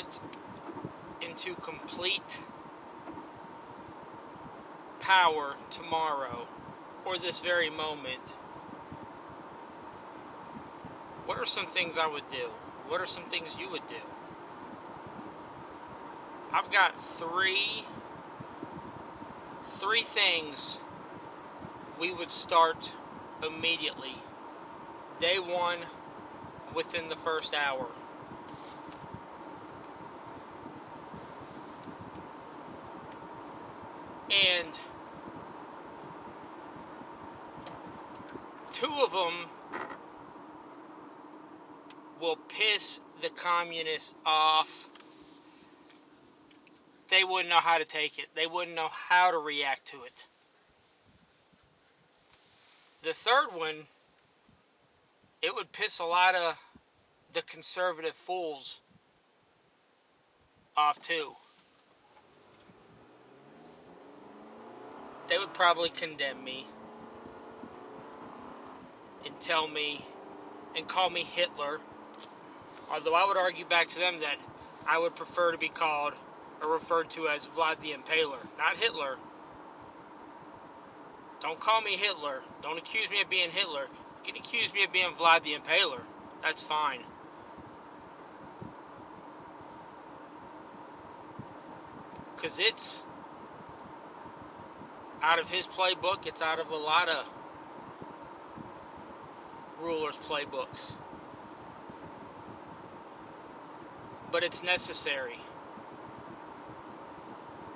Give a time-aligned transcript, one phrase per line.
[0.00, 0.20] put
[1.28, 2.42] into complete
[5.00, 6.46] power tomorrow
[7.06, 8.36] or this very moment,
[11.26, 12.48] what are some things I would do?
[12.88, 13.96] What are some things you would do?
[16.54, 17.84] I've got three
[19.80, 20.80] three things
[22.00, 22.92] we would start
[23.46, 24.16] immediately.
[25.20, 25.78] Day one,
[26.74, 27.86] within the first hour.
[34.30, 34.78] And
[38.72, 39.50] two of them
[42.20, 44.88] will piss the communists off.
[47.10, 48.26] They wouldn't know how to take it.
[48.34, 50.26] They wouldn't know how to react to it.
[53.02, 53.86] The third one,
[55.42, 56.56] it would piss a lot of
[57.32, 58.80] the conservative fools
[60.76, 61.32] off too.
[65.30, 66.66] They would probably condemn me
[69.24, 70.00] and tell me
[70.76, 71.78] and call me Hitler.
[72.92, 74.38] Although I would argue back to them that
[74.88, 76.14] I would prefer to be called
[76.60, 79.18] or referred to as Vlad the Impaler, not Hitler.
[81.40, 82.42] Don't call me Hitler.
[82.60, 83.86] Don't accuse me of being Hitler.
[84.26, 86.02] You can accuse me of being Vlad the Impaler.
[86.42, 87.00] That's fine.
[92.34, 93.04] Because it's
[95.22, 97.30] out of his playbook, it's out of a lot of
[99.82, 100.94] rulers' playbooks.
[104.32, 105.38] But it's necessary.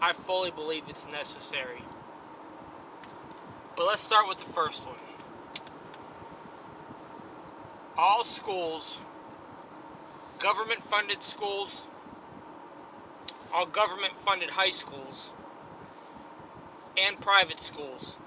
[0.00, 1.82] I fully believe it's necessary.
[3.76, 4.96] But let's start with the first one.
[7.96, 9.00] All schools,
[10.40, 11.88] government funded schools,
[13.52, 15.32] all government funded high schools,
[16.96, 18.18] and private schools.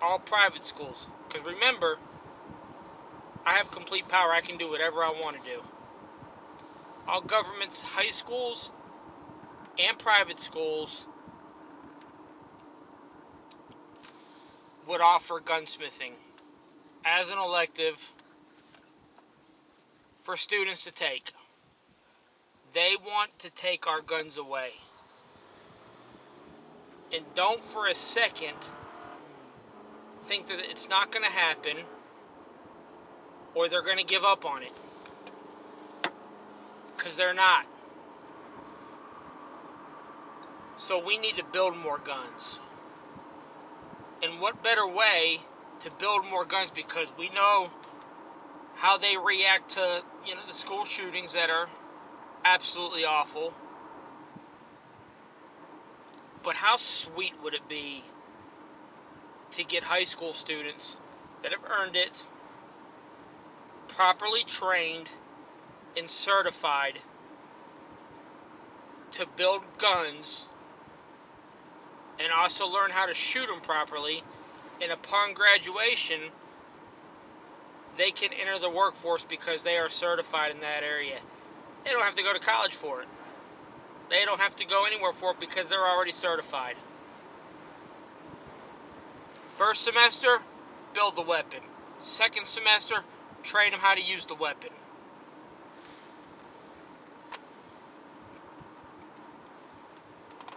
[0.00, 1.08] All private schools.
[1.28, 1.98] Because remember,
[3.46, 4.32] I have complete power.
[4.32, 5.60] I can do whatever I want to do.
[7.08, 8.72] All government's high schools
[9.78, 11.06] and private schools
[14.86, 16.12] would offer gunsmithing
[17.04, 18.12] as an elective
[20.22, 21.32] for students to take.
[22.74, 24.70] They want to take our guns away.
[27.14, 28.56] And don't for a second
[30.22, 31.76] think that it's not going to happen
[33.54, 34.72] or they're going to give up on it.
[36.96, 37.66] Because they're not.
[40.76, 42.60] So we need to build more guns.
[44.22, 45.38] And what better way
[45.80, 47.68] to build more guns because we know
[48.76, 51.68] how they react to, you know, the school shootings that are
[52.44, 53.52] absolutely awful.
[56.42, 58.02] But how sweet would it be
[59.52, 60.96] to get high school students
[61.42, 62.24] that have earned it,
[63.88, 65.10] properly trained
[65.96, 66.98] and certified
[69.12, 70.48] to build guns
[72.18, 74.22] and also learn how to shoot them properly,
[74.80, 76.20] and upon graduation,
[77.96, 81.18] they can enter the workforce because they are certified in that area.
[81.84, 83.08] They don't have to go to college for it.
[84.10, 86.76] They don't have to go anywhere for it because they're already certified.
[89.56, 90.38] First semester,
[90.94, 91.60] build the weapon.
[91.98, 92.96] Second semester,
[93.42, 94.70] train them how to use the weapon.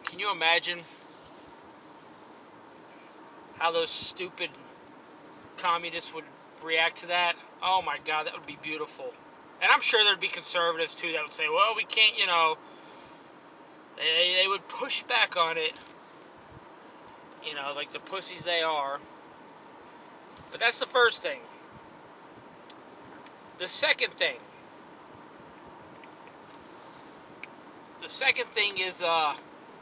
[0.03, 0.79] Can you imagine
[3.59, 4.49] how those stupid
[5.57, 6.23] communists would
[6.63, 7.35] react to that?
[7.61, 9.11] Oh my god, that would be beautiful.
[9.61, 12.55] And I'm sure there'd be conservatives too that would say, well, we can't, you know,
[13.97, 15.73] they, they would push back on it,
[17.47, 18.99] you know, like the pussies they are.
[20.51, 21.39] But that's the first thing.
[23.59, 24.37] The second thing.
[28.01, 29.33] The second thing is, uh,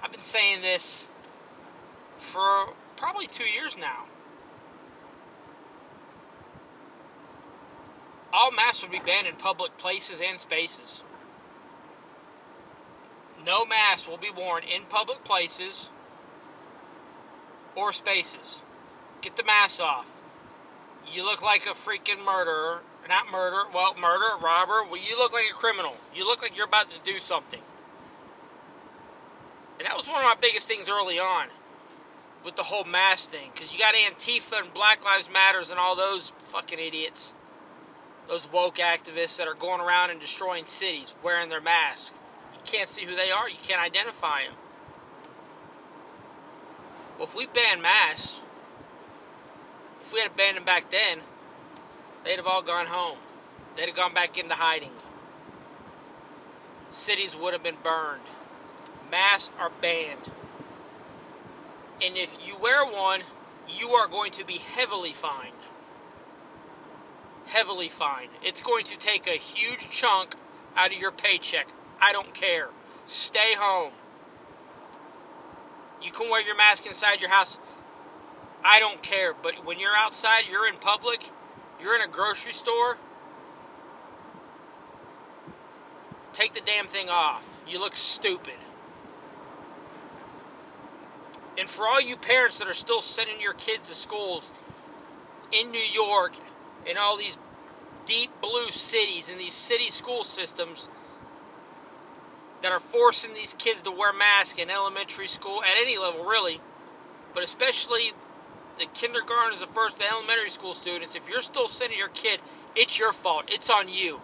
[0.04, 1.10] I've been saying this
[2.18, 2.42] for
[2.98, 4.06] probably two years now.
[8.34, 11.04] All masks would be banned in public places and spaces.
[13.46, 15.90] No mask will be worn in public places
[17.76, 18.62] or spaces.
[19.22, 20.10] Get the mask off.
[21.14, 22.82] You look like a freaking murderer.
[23.10, 24.86] Not murder, well, murder, robber.
[24.90, 25.94] Well, you look like a criminal.
[26.16, 27.60] You look like you're about to do something.
[29.80, 31.48] And that was one of my biggest things early on
[32.46, 33.50] with the whole mask thing.
[33.54, 37.34] Because you got Antifa and Black Lives Matters and all those fucking idiots.
[38.30, 42.14] Those woke activists that are going around and destroying cities wearing their mask.
[42.66, 43.50] Can't see who they are.
[43.50, 44.54] You can't identify them.
[47.18, 48.42] Well, if we ban masks,
[50.02, 51.20] if we had banned them back then,
[52.26, 53.18] they'd have all gone home.
[53.76, 54.92] They'd have gone back into hiding.
[56.90, 58.22] Cities would have been burned.
[59.10, 60.30] Masks are banned.
[62.06, 63.22] And if you wear one,
[63.80, 65.54] you are going to be heavily fined.
[67.48, 68.30] Heavily fined.
[68.44, 70.36] It's going to take a huge chunk
[70.76, 71.68] out of your paycheck.
[72.02, 72.68] I don't care.
[73.06, 73.94] Stay home.
[76.02, 77.60] You can wear your mask inside your house.
[78.64, 79.34] I don't care.
[79.34, 81.32] But when you're outside, you're in public,
[81.80, 82.98] you're in a grocery store,
[86.34, 87.62] take the damn thing off.
[87.66, 88.56] You look stupid.
[91.58, 94.52] And for all you parents that are still sending your kids to schools
[95.52, 96.34] in New York
[96.90, 97.38] and all these
[98.06, 100.90] deep blue cities and these city school systems
[102.64, 106.60] that are forcing these kids to wear masks in elementary school at any level, really,
[107.34, 108.12] but especially
[108.80, 112.40] the kindergarten the first the elementary school students, if you're still sending your kid,
[112.76, 113.44] it's your fault.
[113.50, 114.20] It's on you.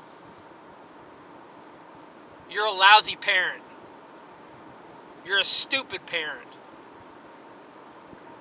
[2.50, 3.62] You're a lousy parent.
[5.26, 6.48] You're a stupid parent.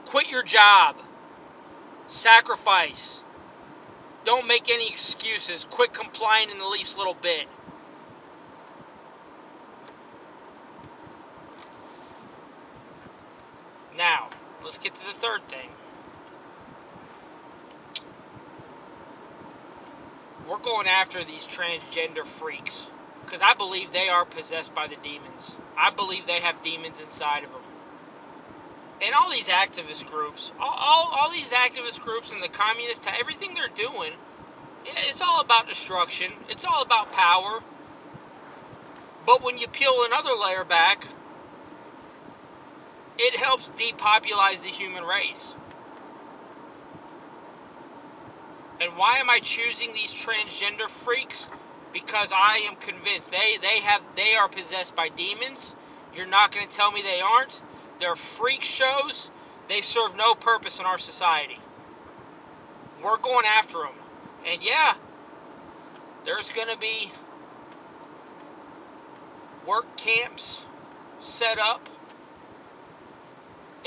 [0.06, 0.96] Quit your job.
[2.06, 3.24] Sacrifice.
[4.24, 5.64] Don't make any excuses.
[5.64, 7.46] Quit complying in the least little bit.
[13.98, 14.28] Now,
[14.68, 15.70] let's get to the third thing.
[20.46, 22.90] We're going after these transgender freaks
[23.26, 25.58] because I believe they are possessed by the demons.
[25.78, 27.62] I believe they have demons inside of them
[29.00, 33.54] and all these activist groups, all, all, all these activist groups and the communist, everything
[33.54, 34.12] they're doing,
[34.84, 36.28] it's all about destruction.
[36.48, 37.60] It's all about power.
[39.26, 41.04] But when you peel another layer back,
[43.18, 45.54] it helps depopulize the human race.
[48.80, 51.48] And why am I choosing these transgender freaks?
[51.92, 55.74] Because I am convinced they, they have they are possessed by demons.
[56.14, 57.60] You're not going to tell me they aren't.
[57.98, 59.30] They're freak shows.
[59.68, 61.58] They serve no purpose in our society.
[63.02, 63.94] We're going after them.
[64.46, 64.94] And yeah,
[66.24, 67.10] there's going to be
[69.66, 70.64] work camps
[71.20, 71.97] set up.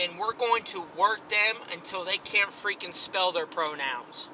[0.02, 4.30] And we're going to work them until they can't freaking spell their pronouns.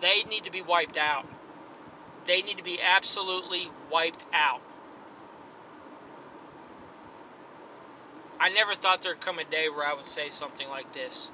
[0.00, 1.24] They need to be wiped out.
[2.26, 4.60] They need to be absolutely wiped out.
[8.40, 11.32] I never thought there'd come a day where I would say something like this.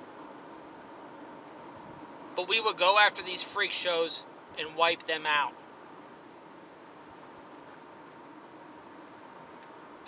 [2.36, 4.24] But we would go after these freak shows
[4.58, 5.52] and wipe them out.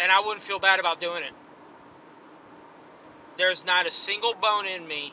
[0.00, 1.32] And I wouldn't feel bad about doing it.
[3.36, 5.12] There's not a single bone in me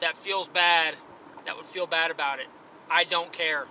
[0.00, 0.94] that feels bad,
[1.46, 2.46] that would feel bad about it.
[2.90, 3.66] I don't care.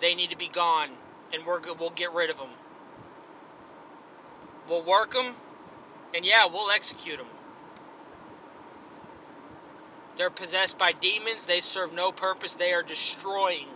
[0.00, 0.90] They need to be gone,
[1.32, 2.50] and we're we'll get rid of them.
[4.68, 5.34] We'll work them,
[6.14, 7.26] and yeah, we'll execute them.
[10.16, 11.46] They're possessed by demons.
[11.46, 12.54] They serve no purpose.
[12.54, 13.66] They are destroying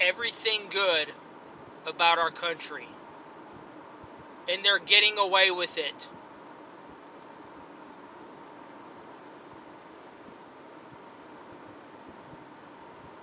[0.00, 1.08] everything good
[1.86, 2.86] about our country.
[4.48, 6.10] And they're getting away with it.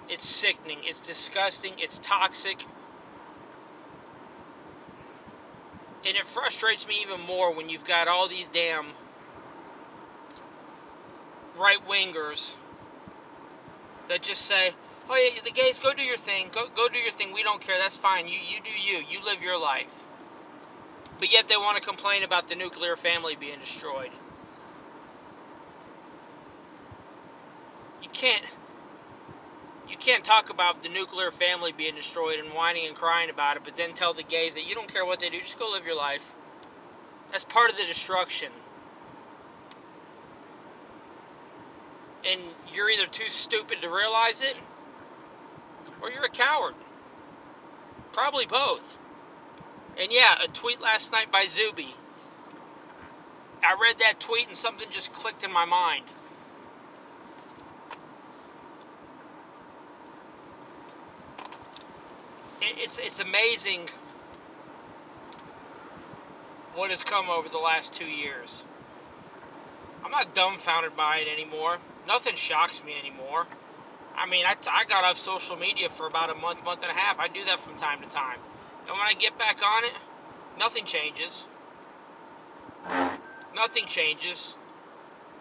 [0.10, 0.82] It's sickening.
[0.86, 1.76] It's disgusting.
[1.80, 2.68] It's toxic.
[6.06, 8.94] And it frustrates me even more when you've got all these damn
[11.56, 12.58] right wingers
[14.08, 14.76] that just say,
[15.10, 16.50] "Oh yeah, the gays go do your thing.
[16.52, 17.34] Go go do your thing.
[17.34, 17.80] We don't care.
[17.80, 18.28] That's fine.
[18.30, 19.00] You you do you.
[19.00, 20.09] You live your life."
[21.20, 24.12] But yet they want to complain about the nuclear family being destroyed.
[28.02, 28.44] You can't
[29.88, 33.64] you can't talk about the nuclear family being destroyed and whining and crying about it,
[33.64, 35.86] but then tell the gays that you don't care what they do, just go live
[35.86, 36.38] your life.
[37.32, 38.50] That's part of the destruction.
[42.30, 44.56] And you're either too stupid to realize it,
[46.02, 46.76] or you're a coward.
[48.14, 48.98] Probably both.
[50.02, 51.94] And yeah, a tweet last night by Zuby.
[53.64, 56.06] I read that tweet and something just clicked in my mind.
[62.62, 63.88] it's it's amazing
[66.76, 68.64] what has come over the last two years.
[70.04, 71.78] I'm not dumbfounded by it anymore.
[72.08, 73.46] Nothing shocks me anymore.
[74.18, 76.96] I mean, I, I got off social media for about a month, month and a
[76.96, 77.20] half.
[77.20, 78.40] I do that from time to time.
[78.90, 79.94] And when I get back on it,
[80.58, 81.46] nothing changes.
[83.56, 84.58] Nothing changes.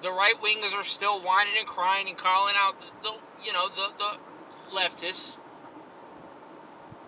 [0.02, 3.10] The right wingers are still whining and crying and calling out the,
[3.42, 5.38] you know, the, the leftists.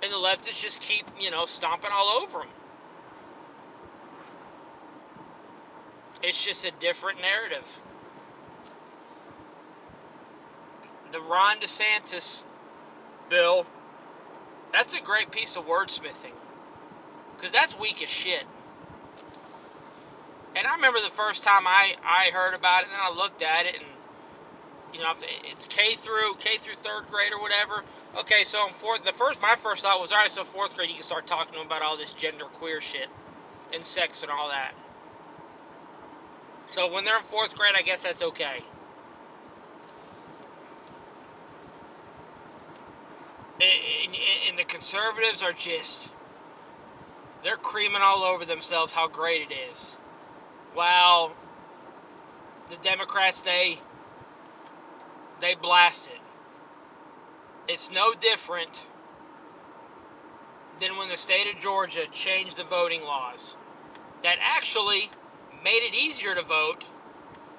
[0.03, 2.49] And the leftists just keep, you know, stomping all over them.
[6.23, 7.83] It's just a different narrative.
[11.13, 12.45] The Ron DeSantis
[13.29, 13.67] bill,
[14.73, 16.37] that's a great piece of wordsmithing.
[17.37, 18.45] Because that's weak as shit.
[20.57, 23.67] And I remember the first time I, I heard about it, and I looked at
[23.67, 23.85] it, and
[24.93, 25.13] you know,
[25.45, 27.83] it's K through K through third grade or whatever.
[28.21, 30.89] Okay, so in fourth, the first my first thought was, all right, so fourth grade
[30.89, 33.09] you can start talking to them about all this gender queer shit
[33.73, 34.73] and sex and all that.
[36.71, 38.63] So when they're in fourth grade, I guess that's okay.
[44.15, 46.15] And, and the conservatives are just
[47.43, 49.97] they're creaming all over themselves how great it is.
[50.75, 51.33] While
[52.71, 53.79] the Democrats they
[55.41, 56.21] they blast it.
[57.69, 58.87] It's no different
[60.81, 63.57] than when the state of Georgia changed the voting laws.
[64.23, 65.11] That actually
[65.65, 66.85] made it easier to vote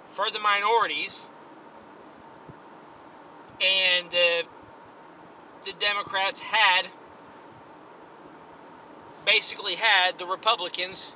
[0.06, 1.30] for the minorities,
[3.62, 4.44] and uh,
[5.64, 6.92] the Democrats had
[9.26, 11.16] basically had the Republicans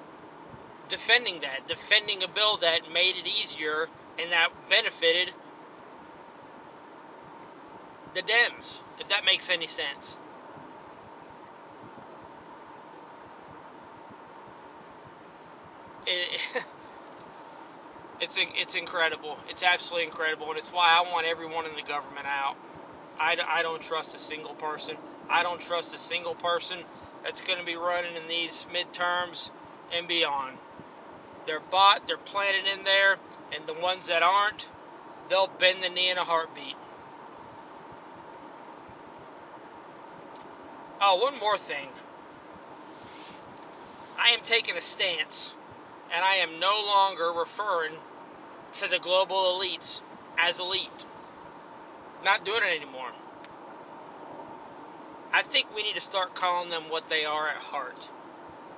[0.89, 3.87] defending that, defending a bill that made it easier
[4.17, 5.35] and that benefited
[8.13, 10.19] the Dems, if that makes any sense.
[16.05, 16.41] It,
[18.19, 19.39] it's it's incredible.
[19.47, 22.55] It's absolutely incredible, and it's why I want everyone in the government out.
[23.19, 24.95] I, I don't trust a single person.
[25.29, 26.77] I don't trust a single person
[27.23, 29.49] that's going to be running in these midterms
[29.97, 30.57] and beyond.
[31.45, 33.17] They're bought, they're planted in there,
[33.55, 34.67] and the ones that aren't,
[35.29, 36.75] they'll bend the knee in a heartbeat.
[41.01, 41.87] Oh, one more thing.
[44.17, 45.53] I am taking a stance,
[46.13, 47.93] and I am no longer referring
[48.73, 50.01] to the global elites
[50.39, 51.05] as elite.
[52.25, 53.11] Not doing it anymore.
[55.31, 58.09] I think we need to start calling them what they are at heart.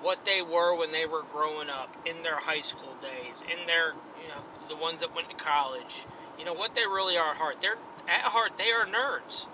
[0.02, 3.94] What they were when they were growing up, in their high school days, in their,
[4.22, 6.06] you know, the ones that went to college.
[6.38, 7.62] You know, what they really are at heart.
[7.62, 7.78] They're,
[8.10, 9.48] at heart, they are nerds.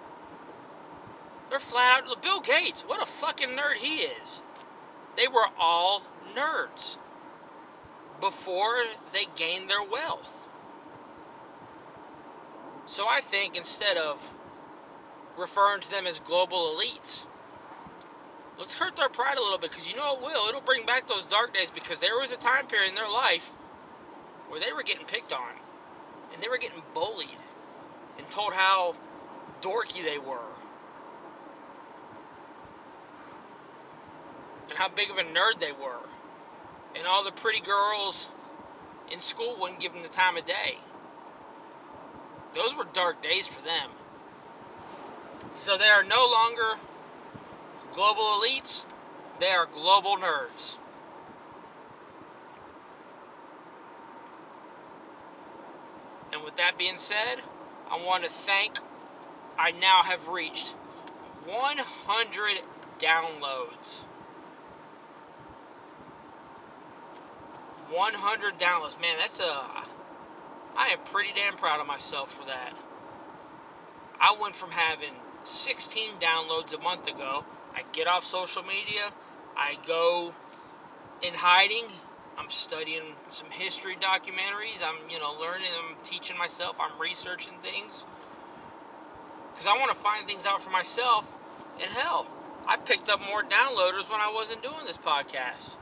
[1.51, 2.21] They're flat out.
[2.23, 4.41] Bill Gates, what a fucking nerd he is.
[5.15, 6.01] They were all
[6.35, 6.97] nerds
[8.21, 8.73] before
[9.13, 10.42] they gained their wealth.
[12.93, 14.35] So I think instead of
[15.35, 17.25] referring to them as global elites,
[18.59, 20.47] let's hurt their pride a little bit because you know it will.
[20.47, 23.49] It'll bring back those dark days because there was a time period in their life
[24.47, 25.53] where they were getting picked on
[26.31, 27.39] and they were getting bullied
[28.19, 28.93] and told how
[29.63, 30.53] dorky they were
[34.69, 36.05] and how big of a nerd they were.
[36.95, 38.29] And all the pretty girls
[39.11, 40.77] in school wouldn't give them the time of day.
[42.53, 43.89] Those were dark days for them.
[45.53, 46.79] So they are no longer
[47.91, 48.85] global elites,
[49.39, 50.77] they are global nerds.
[56.33, 57.37] And with that being said,
[57.91, 58.79] I want to thank,
[59.59, 60.75] I now have reached
[61.45, 62.59] 100
[62.99, 64.05] downloads.
[67.91, 68.99] 100 downloads.
[68.99, 70.02] Man, that's a.
[70.75, 72.73] I am pretty damn proud of myself for that.
[74.19, 75.13] I went from having
[75.43, 77.43] 16 downloads a month ago.
[77.75, 79.01] I get off social media.
[79.57, 80.33] I go
[81.21, 81.85] in hiding.
[82.37, 84.83] I'm studying some history documentaries.
[84.83, 85.67] I'm, you know, learning.
[85.77, 86.79] I'm teaching myself.
[86.79, 88.05] I'm researching things.
[89.51, 91.31] Because I want to find things out for myself.
[91.81, 92.25] And hell,
[92.67, 95.75] I picked up more downloaders when I wasn't doing this podcast.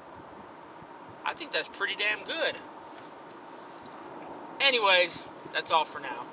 [1.26, 2.56] I think that's pretty damn good.
[4.62, 6.26] Anyways, that's all for now.